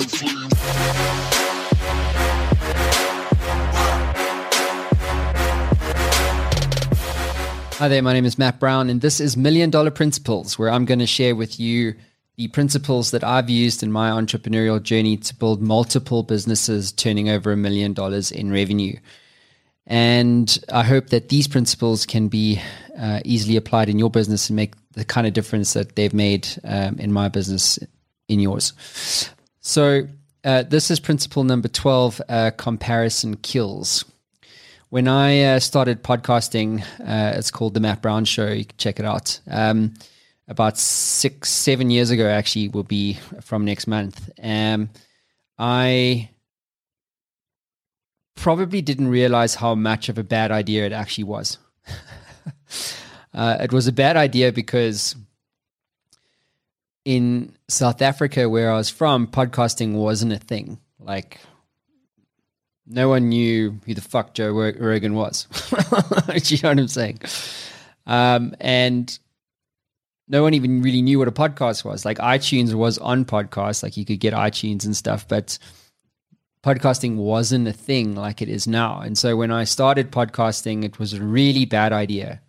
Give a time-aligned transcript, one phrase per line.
[0.00, 0.06] Hi
[7.88, 11.00] there, my name is Matt Brown, and this is Million Dollar Principles, where I'm going
[11.00, 11.94] to share with you
[12.36, 17.52] the principles that I've used in my entrepreneurial journey to build multiple businesses turning over
[17.52, 18.96] a million dollars in revenue.
[19.86, 22.58] And I hope that these principles can be
[22.98, 26.48] uh, easily applied in your business and make the kind of difference that they've made
[26.64, 27.78] um, in my business
[28.28, 28.72] in yours.
[29.60, 30.08] So,
[30.42, 34.06] uh, this is principle number 12 uh, comparison kills.
[34.88, 38.48] When I uh, started podcasting, uh, it's called The Matt Brown Show.
[38.48, 39.38] You can check it out.
[39.48, 39.94] Um,
[40.48, 44.30] about six, seven years ago, actually, will be from next month.
[44.42, 44.88] Um,
[45.58, 46.30] I
[48.34, 51.58] probably didn't realize how much of a bad idea it actually was.
[53.34, 55.14] uh, it was a bad idea because
[57.04, 60.78] in South Africa, where I was from, podcasting wasn't a thing.
[60.98, 61.40] Like
[62.86, 65.46] no one knew who the fuck Joe Rogan was.
[66.50, 67.20] you know what I'm saying?
[68.06, 69.18] Um, and
[70.28, 72.04] no one even really knew what a podcast was.
[72.04, 75.58] Like iTunes was on podcasts, like you could get iTunes and stuff, but
[76.64, 79.00] podcasting wasn't a thing like it is now.
[79.00, 82.40] And so when I started podcasting, it was a really bad idea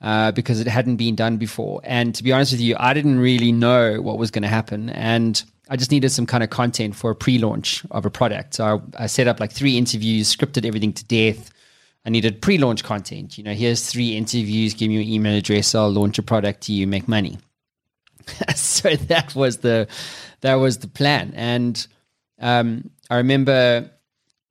[0.00, 1.80] uh, because it hadn't been done before.
[1.84, 4.90] And to be honest with you, I didn't really know what was going to happen.
[4.90, 8.54] And I just needed some kind of content for a pre-launch of a product.
[8.54, 11.50] So I, I, set up like three interviews, scripted everything to death.
[12.06, 13.36] I needed pre-launch content.
[13.36, 14.72] You know, here's three interviews.
[14.72, 15.74] Give me your email address.
[15.74, 16.86] I'll launch a product to you.
[16.86, 17.38] Make money.
[18.54, 19.88] so that was the
[20.40, 21.32] that was the plan.
[21.34, 21.86] And
[22.40, 23.90] um, I remember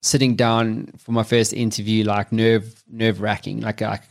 [0.01, 3.61] sitting down for my first interview, like nerve nerve wracking.
[3.61, 4.01] Like I,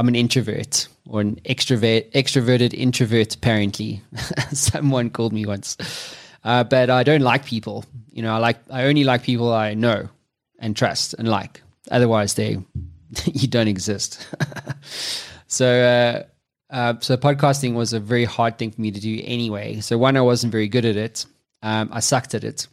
[0.00, 3.34] I'm an introvert or an extrovert, extroverted introvert.
[3.34, 4.00] Apparently,
[4.52, 5.76] someone called me once.
[6.42, 7.84] Uh, but I don't like people.
[8.10, 10.08] You know, I like I only like people I know
[10.58, 11.60] and trust and like.
[11.90, 12.56] Otherwise, they
[13.26, 14.26] you don't exist.
[15.48, 19.80] so, uh, uh, so podcasting was a very hard thing for me to do anyway.
[19.80, 21.26] So one, I wasn't very good at it.
[21.62, 22.68] Um, I sucked at it,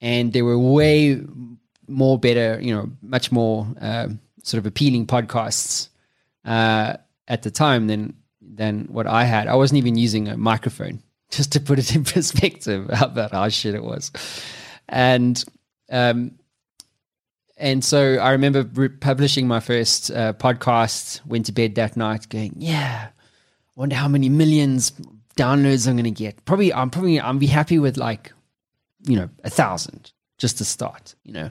[0.00, 1.22] and there were way
[1.86, 4.08] more better, you know, much more uh,
[4.42, 5.90] sort of appealing podcasts
[6.48, 9.46] uh, at the time than than what I had.
[9.46, 13.74] I wasn't even using a microphone just to put it in perspective about how shit
[13.74, 14.10] it was.
[14.88, 15.42] And
[15.90, 16.38] um,
[17.56, 21.24] and so I remember re- publishing my first uh, podcast.
[21.26, 23.08] Went to bed that night, going, "Yeah,
[23.76, 24.92] wonder how many millions
[25.38, 26.44] downloads I'm going to get.
[26.44, 28.32] Probably, I'm probably, I'm be happy with like,
[29.04, 31.14] you know, a thousand just to start.
[31.22, 31.50] You know,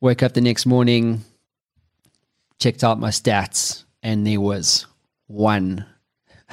[0.00, 1.22] woke up the next morning,
[2.62, 4.86] checked out my stats, and there was
[5.26, 5.84] one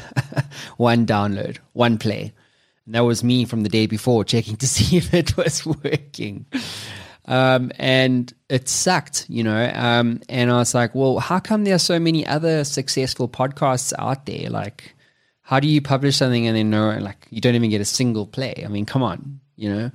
[0.78, 2.34] one download, one play.
[2.86, 6.46] And that was me from the day before checking to see if it was working.
[7.26, 9.72] Um, and it sucked, you know.
[9.74, 13.94] Um, and I was like, well, how come there are so many other successful podcasts
[14.00, 14.50] out there?
[14.50, 14.96] Like,
[15.42, 18.26] how do you publish something and then no, like, you don't even get a single
[18.26, 18.64] play?
[18.66, 19.92] I mean, come on, you know.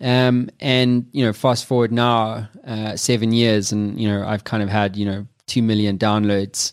[0.00, 4.62] Um, and you know, fast forward now, uh, seven years, and you know, I've kind
[4.62, 6.72] of had you know two million downloads.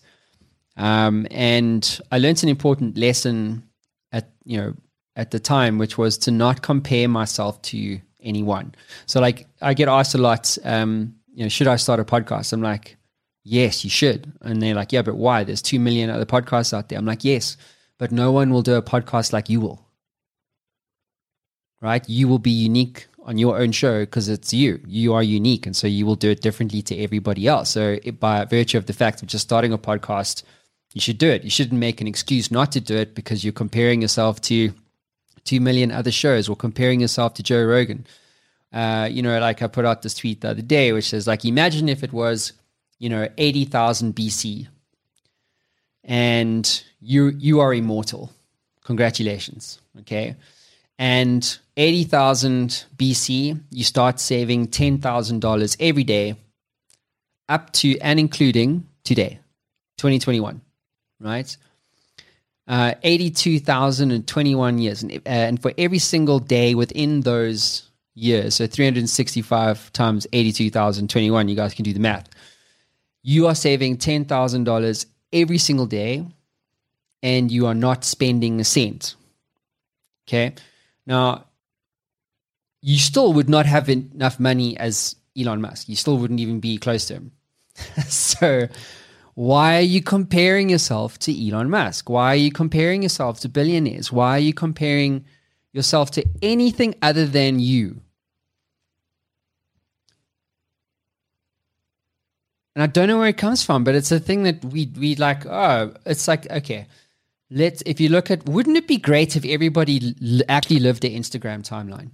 [0.77, 3.63] Um, and I learned an important lesson
[4.11, 4.73] at you know
[5.15, 8.73] at the time, which was to not compare myself to anyone.
[9.07, 12.53] So like I get asked a lot, um, you know, should I start a podcast?
[12.53, 12.97] I'm like,
[13.43, 14.31] yes, you should.
[14.41, 15.43] And they're like, yeah, but why?
[15.43, 16.99] There's two million other podcasts out there.
[16.99, 17.57] I'm like, yes,
[17.97, 19.83] but no one will do a podcast like you will.
[21.81, 22.07] Right?
[22.07, 24.79] You will be unique on your own show because it's you.
[24.87, 27.69] You are unique, and so you will do it differently to everybody else.
[27.69, 30.43] So, it, by virtue of the fact of just starting a podcast,
[30.93, 31.43] you should do it.
[31.43, 34.73] You shouldn't make an excuse not to do it because you're comparing yourself to
[35.43, 38.07] two million other shows or comparing yourself to Joe Rogan.
[38.71, 41.45] Uh, you know, like I put out this tweet the other day, which says, like,
[41.45, 42.53] imagine if it was,
[42.99, 44.67] you know, 80,000 BC
[46.03, 48.31] and you, you are immortal.
[48.83, 49.79] Congratulations.
[49.99, 50.35] Okay.
[50.99, 56.35] And 80,000 BC, you start saving $10,000 every day
[57.49, 59.39] up to and including today,
[59.97, 60.61] 2021
[61.19, 61.57] right?
[62.67, 65.03] Uh, 82,021 years.
[65.03, 67.83] And, uh, and for every single day within those
[68.13, 72.27] years, so 365 times 82,021, you guys can do the math.
[73.23, 76.25] You are saving $10,000 every single day
[77.23, 79.15] and you are not spending a cent.
[80.27, 80.53] Okay.
[81.07, 81.45] Now,
[82.81, 85.89] you still would not have enough money as Elon Musk.
[85.89, 87.31] You still wouldn't even be close to him.
[88.07, 88.67] so,
[89.33, 92.09] why are you comparing yourself to Elon Musk?
[92.09, 94.11] Why are you comparing yourself to billionaires?
[94.11, 95.25] Why are you comparing
[95.77, 98.01] yourself to anything other than you.
[102.75, 105.15] And I don't know where it comes from, but it's a thing that we we
[105.15, 105.45] like.
[105.45, 106.87] Oh, it's like okay,
[107.49, 107.83] let's.
[107.85, 111.67] If you look at, wouldn't it be great if everybody l- actually lived their Instagram
[111.67, 112.11] timeline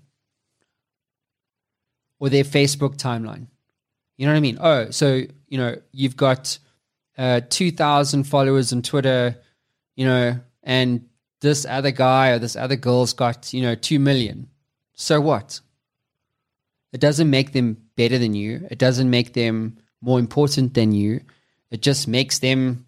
[2.20, 3.48] or their Facebook timeline?
[4.18, 4.58] You know what I mean?
[4.60, 6.58] Oh, so you know you've got
[7.18, 9.36] uh, two thousand followers on Twitter,
[9.96, 11.08] you know, and
[11.42, 14.50] this other guy or this other girl's got you know two million.
[14.96, 15.60] So what?
[16.94, 18.68] It doesn't make them better than you.
[18.70, 21.22] It doesn't make them more important than you.
[21.72, 22.86] It just makes them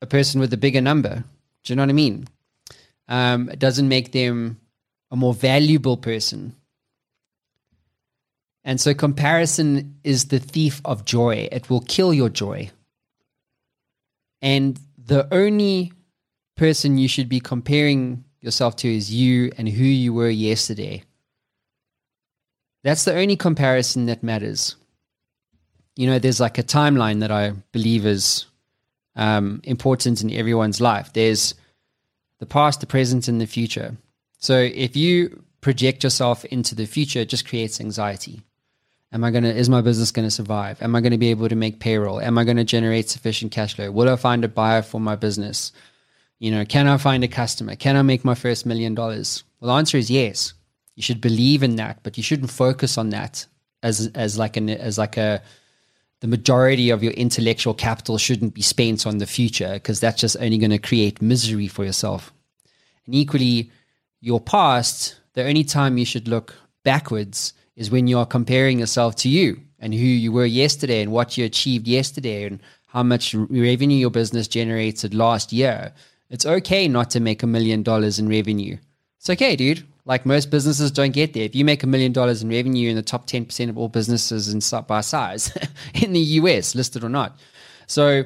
[0.00, 1.24] a person with a bigger number.
[1.64, 2.26] Do you know what I mean?
[3.08, 4.60] Um, it doesn't make them
[5.10, 6.54] a more valuable person.
[8.64, 11.48] And so comparison is the thief of joy.
[11.50, 12.70] It will kill your joy.
[14.40, 15.92] And the only
[16.56, 21.02] person you should be comparing yourself to is you and who you were yesterday.
[22.84, 24.76] That's the only comparison that matters
[25.96, 28.46] you know, there's like a timeline that I believe is
[29.16, 31.12] um, important in everyone's life.
[31.12, 31.54] There's
[32.38, 33.96] the past, the present, and the future.
[34.38, 38.42] So if you project yourself into the future, it just creates anxiety.
[39.12, 39.50] Am I gonna?
[39.50, 40.82] Is my business gonna survive?
[40.82, 42.20] Am I gonna be able to make payroll?
[42.20, 43.90] Am I gonna generate sufficient cash flow?
[43.90, 45.72] Will I find a buyer for my business?
[46.38, 47.76] You know, can I find a customer?
[47.76, 49.44] Can I make my first million dollars?
[49.60, 50.54] Well, the answer is yes.
[50.96, 53.46] You should believe in that, but you shouldn't focus on that
[53.82, 55.42] as as like an as like a
[56.22, 60.36] the majority of your intellectual capital shouldn't be spent on the future because that's just
[60.38, 62.32] only going to create misery for yourself.
[63.06, 63.72] And equally,
[64.20, 66.54] your past, the only time you should look
[66.84, 71.10] backwards is when you are comparing yourself to you and who you were yesterday and
[71.10, 75.92] what you achieved yesterday and how much revenue your business generated last year.
[76.30, 78.76] It's okay not to make a million dollars in revenue.
[79.18, 79.84] It's okay, dude.
[80.04, 81.44] Like most businesses don't get there.
[81.44, 84.52] If you make a million dollars in revenue in the top 10% of all businesses
[84.52, 85.56] in by size
[85.94, 87.38] in the US, listed or not.
[87.86, 88.24] So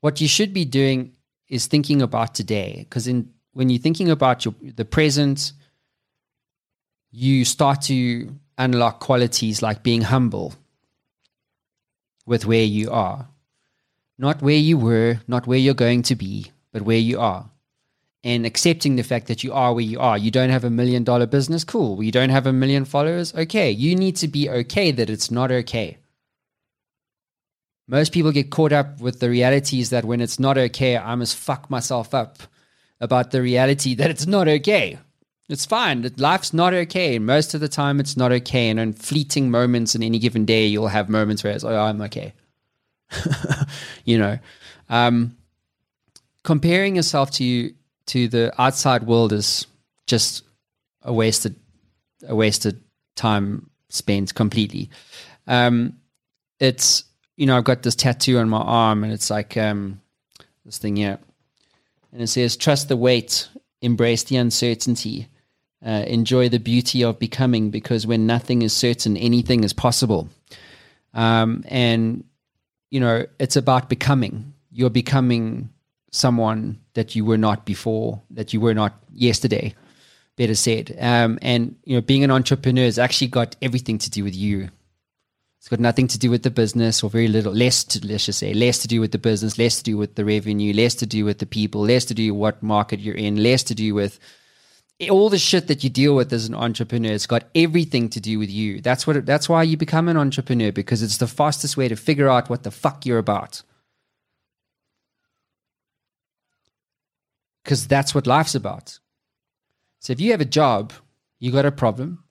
[0.00, 1.12] what you should be doing
[1.48, 2.76] is thinking about today.
[2.78, 5.52] Because in when you're thinking about your the present,
[7.10, 10.54] you start to unlock qualities like being humble
[12.26, 13.28] with where you are.
[14.18, 17.50] Not where you were, not where you're going to be, but where you are
[18.24, 20.16] and accepting the fact that you are where you are.
[20.16, 22.02] You don't have a million dollar business, cool.
[22.02, 23.70] You don't have a million followers, okay.
[23.70, 25.98] You need to be okay that it's not okay.
[27.86, 31.36] Most people get caught up with the realities that when it's not okay, I must
[31.36, 32.38] fuck myself up
[32.98, 34.98] about the reality that it's not okay.
[35.50, 36.10] It's fine.
[36.16, 37.18] Life's not okay.
[37.18, 38.70] Most of the time, it's not okay.
[38.70, 42.00] And in fleeting moments in any given day, you'll have moments where it's, oh, I'm
[42.00, 42.32] okay.
[44.06, 44.38] you know,
[44.88, 45.36] um,
[46.42, 47.74] comparing yourself to
[48.06, 49.66] to the outside world is
[50.06, 50.42] just
[51.02, 51.56] a wasted
[52.26, 52.82] a wasted
[53.16, 54.90] time spent completely.
[55.46, 55.98] Um,
[56.60, 57.04] it's
[57.36, 60.00] you know I've got this tattoo on my arm and it's like um,
[60.64, 61.18] this thing here,
[62.12, 63.48] and it says trust the wait,
[63.80, 65.28] embrace the uncertainty,
[65.84, 70.28] uh, enjoy the beauty of becoming because when nothing is certain, anything is possible.
[71.12, 72.24] Um, and
[72.90, 74.52] you know it's about becoming.
[74.70, 75.70] You're becoming
[76.14, 79.74] someone that you were not before, that you were not yesterday,
[80.36, 80.96] better said.
[81.00, 84.68] Um, and you know, being an entrepreneur has actually got everything to do with you.
[85.58, 88.38] It's got nothing to do with the business, or very little, less to let's just
[88.38, 91.06] say, less to do with the business, less to do with the revenue, less to
[91.06, 94.18] do with the people, less to do what market you're in, less to do with
[95.10, 97.12] all the shit that you deal with as an entrepreneur.
[97.12, 98.82] It's got everything to do with you.
[98.82, 99.16] That's what.
[99.16, 102.50] It, that's why you become an entrepreneur because it's the fastest way to figure out
[102.50, 103.62] what the fuck you're about.
[107.64, 108.98] Because that's what life's about.
[110.00, 110.92] So if you have a job,
[111.40, 112.22] you got a problem,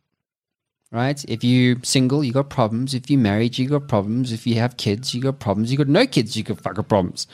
[0.92, 1.24] right?
[1.28, 2.94] If you single, you got problems.
[2.94, 4.32] If you married, you got problems.
[4.32, 5.72] If you have kids, you got problems.
[5.72, 7.28] You got no kids, you got fucking problems,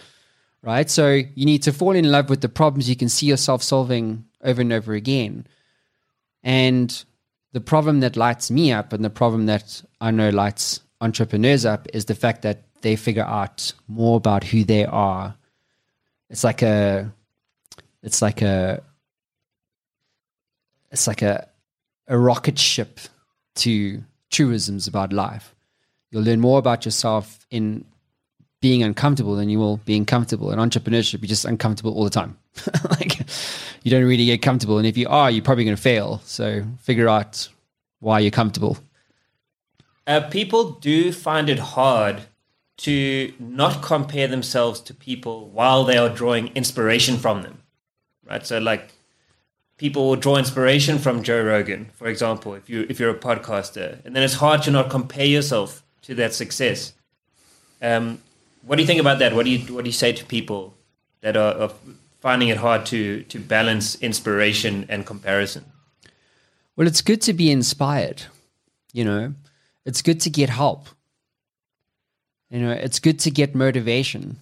[0.63, 0.89] right?
[0.89, 4.25] So you need to fall in love with the problems you can see yourself solving
[4.43, 5.45] over and over again.
[6.41, 7.03] And
[7.51, 11.87] the problem that lights me up and the problem that I know lights entrepreneurs up
[11.93, 15.35] is the fact that they figure out more about who they are.
[16.29, 17.11] It's like a
[18.03, 18.81] it's like a
[20.91, 21.47] it's like a
[22.07, 22.99] a rocket ship
[23.55, 25.55] to truisms about life.
[26.11, 27.85] You'll learn more about yourself in
[28.61, 30.51] being uncomfortable than you will being comfortable.
[30.51, 32.37] In entrepreneurship, you're just uncomfortable all the time.
[32.89, 33.19] like
[33.83, 34.77] you don't really get comfortable.
[34.77, 36.21] And if you are, you're probably going to fail.
[36.25, 37.47] So figure out
[37.99, 38.77] why you're comfortable.
[40.07, 42.23] Uh, people do find it hard
[42.77, 47.61] to not compare themselves to people while they are drawing inspiration from them
[48.29, 48.45] right?
[48.45, 48.91] So like
[49.77, 54.03] people will draw inspiration from Joe Rogan, for example, if you if you're a podcaster,
[54.05, 56.93] and then it's hard to not compare yourself to that success.
[57.81, 58.19] Um,
[58.63, 59.33] what do you think about that?
[59.33, 60.75] What do you what do you say to people
[61.21, 61.71] that are, are
[62.19, 65.65] finding it hard to to balance inspiration and comparison?
[66.75, 68.23] Well, it's good to be inspired.
[68.93, 69.33] You know,
[69.85, 70.87] it's good to get help.
[72.49, 74.37] You know, it's good to get motivation.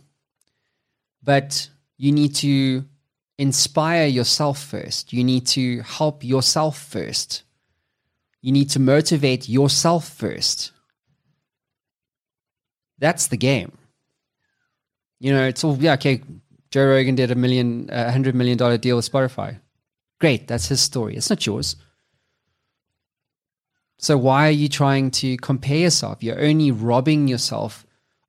[1.23, 2.85] But you need to
[3.37, 5.13] inspire yourself first.
[5.13, 7.43] You need to help yourself first.
[8.41, 10.71] You need to motivate yourself first.
[12.99, 13.77] That's the game.
[15.19, 16.21] You know, it's all, yeah, okay,
[16.71, 19.59] Joe Rogan did a million, a hundred million dollar deal with Spotify.
[20.19, 21.15] Great, that's his story.
[21.15, 21.75] It's not yours.
[23.99, 26.21] So why are you trying to compare yourself?
[26.21, 27.85] You're only robbing yourself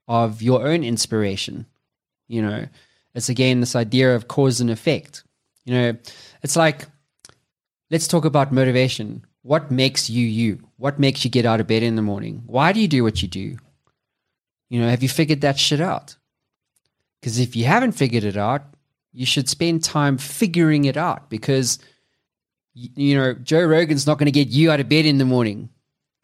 [0.06, 1.66] of your own inspiration.
[2.26, 2.66] You know,
[3.18, 5.24] it's again this idea of cause and effect.
[5.64, 5.96] You know,
[6.42, 6.86] it's like,
[7.90, 9.24] let's talk about motivation.
[9.42, 10.66] What makes you you?
[10.76, 12.42] What makes you get out of bed in the morning?
[12.46, 13.56] Why do you do what you do?
[14.70, 16.16] You know, have you figured that shit out?
[17.20, 18.62] Because if you haven't figured it out,
[19.12, 21.78] you should spend time figuring it out because,
[22.74, 25.70] you know, Joe Rogan's not going to get you out of bed in the morning.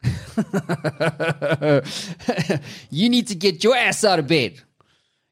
[2.89, 4.61] you need to get your ass out of bed.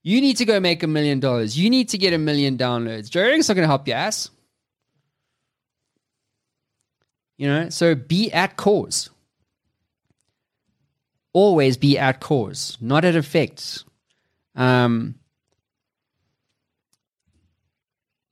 [0.03, 1.57] You need to go make a million dollars.
[1.57, 3.10] You need to get a million downloads.
[3.10, 4.29] Joe Rogan's not going to help your ass.
[7.38, 9.10] You know, so be at cause.
[11.31, 13.86] Always be at cause, not at effects.
[14.55, 15.15] Um,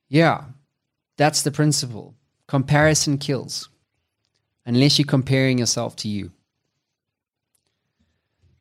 [0.08, 0.44] yeah,
[1.18, 2.14] that's the principle.
[2.48, 3.70] Comparison kills,
[4.66, 6.32] unless you're comparing yourself to you.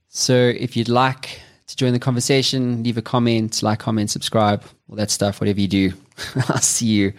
[0.08, 1.40] So if you'd like
[1.70, 5.68] to join the conversation, leave a comment, like, comment, subscribe, all that stuff, whatever you
[5.68, 5.92] do.
[6.48, 7.12] I'll see you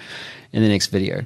[0.51, 1.25] in the next video.